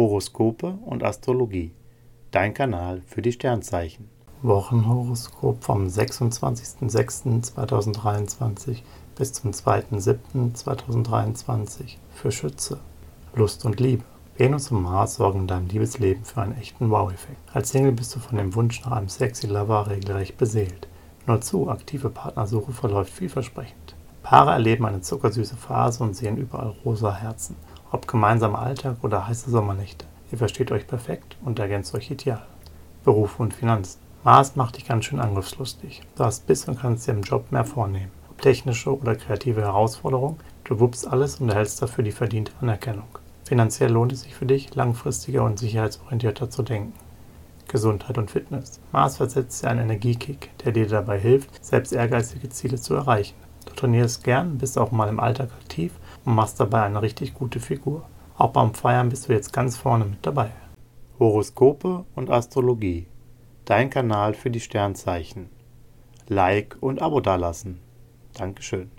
Horoskope 0.00 0.78
und 0.86 1.04
Astrologie. 1.04 1.72
Dein 2.30 2.54
Kanal 2.54 3.02
für 3.04 3.20
die 3.20 3.32
Sternzeichen. 3.32 4.08
Wochenhoroskop 4.40 5.62
vom 5.62 5.88
26.06.2023 5.88 8.78
bis 9.14 9.34
zum 9.34 9.50
2.07.2023 9.50 11.98
für 12.14 12.32
Schütze. 12.32 12.78
Lust 13.34 13.66
und 13.66 13.78
Liebe. 13.78 14.04
Venus 14.38 14.70
und 14.70 14.80
Mars 14.80 15.16
sorgen 15.16 15.40
in 15.40 15.48
deinem 15.48 15.68
Liebesleben 15.68 16.24
für 16.24 16.40
einen 16.40 16.56
echten 16.56 16.88
Wow-Effekt. 16.88 17.42
Als 17.52 17.68
Single 17.68 17.92
bist 17.92 18.16
du 18.16 18.20
von 18.20 18.38
dem 18.38 18.54
Wunsch 18.54 18.82
nach 18.82 18.92
einem 18.92 19.10
sexy 19.10 19.48
Lover 19.48 19.90
regelrecht 19.90 20.38
beseelt. 20.38 20.88
Nur 21.26 21.42
zu, 21.42 21.68
aktive 21.68 22.08
Partnersuche 22.08 22.72
verläuft 22.72 23.12
vielversprechend. 23.12 23.94
Paare 24.22 24.52
erleben 24.52 24.86
eine 24.86 25.02
zuckersüße 25.02 25.56
Phase 25.56 26.02
und 26.02 26.16
sehen 26.16 26.38
überall 26.38 26.74
rosa 26.86 27.14
Herzen. 27.14 27.56
Ob 27.92 28.06
gemeinsamer 28.06 28.60
Alltag 28.60 28.98
oder 29.02 29.26
heiße 29.26 29.50
Sommernächte. 29.50 30.06
Ihr 30.30 30.38
versteht 30.38 30.70
euch 30.70 30.86
perfekt 30.86 31.36
und 31.44 31.58
ergänzt 31.58 31.92
euch 31.94 32.08
ideal. 32.10 32.46
Beruf 33.04 33.40
und 33.40 33.52
Finanzen. 33.52 33.98
Mars 34.22 34.54
macht 34.54 34.76
dich 34.76 34.86
ganz 34.86 35.06
schön 35.06 35.18
angriffslustig. 35.18 36.02
Du 36.14 36.24
hast 36.24 36.46
Biss 36.46 36.68
und 36.68 36.78
kannst 36.78 37.08
dir 37.08 37.12
im 37.12 37.22
Job 37.22 37.50
mehr 37.50 37.64
vornehmen. 37.64 38.12
Ob 38.30 38.40
technische 38.40 38.96
oder 38.96 39.16
kreative 39.16 39.62
Herausforderung, 39.62 40.38
du 40.62 40.78
wuppst 40.78 41.08
alles 41.08 41.40
und 41.40 41.48
erhältst 41.48 41.82
dafür 41.82 42.04
die 42.04 42.12
verdiente 42.12 42.52
Anerkennung. 42.60 43.08
Finanziell 43.44 43.90
lohnt 43.90 44.12
es 44.12 44.20
sich 44.22 44.36
für 44.36 44.46
dich, 44.46 44.72
langfristiger 44.76 45.42
und 45.42 45.58
sicherheitsorientierter 45.58 46.48
zu 46.48 46.62
denken. 46.62 46.92
Gesundheit 47.66 48.18
und 48.18 48.30
Fitness. 48.30 48.78
Mars 48.92 49.16
versetzt 49.16 49.64
dir 49.64 49.70
einen 49.70 49.90
Energiekick, 49.90 50.50
der 50.64 50.70
dir 50.70 50.86
dabei 50.86 51.18
hilft, 51.18 51.64
selbst 51.64 51.92
ehrgeizige 51.92 52.50
Ziele 52.50 52.80
zu 52.80 52.94
erreichen. 52.94 53.34
Du 53.66 53.74
trainierst 53.74 54.22
gern, 54.22 54.58
bist 54.58 54.78
auch 54.78 54.92
mal 54.92 55.08
im 55.08 55.18
Alltag 55.18 55.50
aktiv 55.60 55.92
und 56.24 56.34
machst 56.34 56.60
dabei 56.60 56.82
eine 56.82 57.02
richtig 57.02 57.34
gute 57.34 57.60
Figur. 57.60 58.08
Auch 58.36 58.52
beim 58.52 58.74
Feiern 58.74 59.08
bist 59.08 59.28
du 59.28 59.32
jetzt 59.32 59.52
ganz 59.52 59.76
vorne 59.76 60.04
mit 60.04 60.24
dabei. 60.24 60.50
Horoskope 61.18 62.04
und 62.14 62.30
Astrologie. 62.30 63.06
Dein 63.66 63.90
Kanal 63.90 64.34
für 64.34 64.50
die 64.50 64.60
Sternzeichen. 64.60 65.50
Like 66.28 66.76
und 66.80 67.02
Abo 67.02 67.20
dalassen. 67.20 67.80
Dankeschön. 68.34 68.90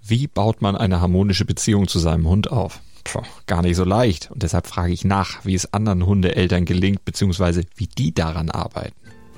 Wie 0.00 0.26
baut 0.26 0.62
man 0.62 0.76
eine 0.76 1.00
harmonische 1.00 1.44
Beziehung 1.44 1.88
zu 1.88 1.98
seinem 1.98 2.28
Hund 2.28 2.50
auf? 2.50 2.80
Puh, 3.04 3.22
gar 3.46 3.62
nicht 3.62 3.76
so 3.76 3.84
leicht. 3.84 4.30
Und 4.30 4.42
deshalb 4.42 4.66
frage 4.66 4.92
ich 4.92 5.04
nach, 5.04 5.44
wie 5.44 5.54
es 5.54 5.72
anderen 5.72 6.06
Hundeeltern 6.06 6.64
gelingt, 6.64 7.04
beziehungsweise 7.04 7.62
wie 7.76 7.86
die 7.86 8.14
daran 8.14 8.50
arbeiten. 8.50 8.96